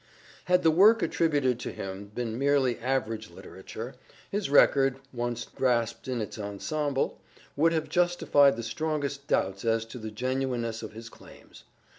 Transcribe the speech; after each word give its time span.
Had 0.45 0.63
the 0.63 0.71
work 0.71 1.03
attributed 1.03 1.59
to 1.59 1.71
him 1.71 2.05
been 2.07 2.35
merely 2.39 2.79
average 2.79 3.29
literature, 3.29 3.93
his 4.31 4.49
record, 4.49 4.95
once 5.13 5.45
grasped 5.45 6.07
in 6.07 6.21
its 6.21 6.39
ensemble, 6.39 7.19
would 7.55 7.71
have 7.71 7.87
justified 7.87 8.55
the 8.57 8.63
strongest 8.63 9.27
doubts 9.27 9.63
as 9.63 9.85
to 9.85 9.99
the 9.99 10.09
genuineness 10.09 10.81
of 10.81 10.93
his 10.93 11.07
claims. 11.07 11.65